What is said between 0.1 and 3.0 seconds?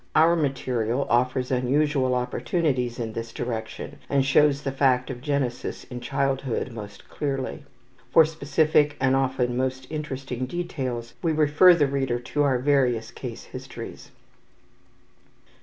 Our material offers unusual opportunities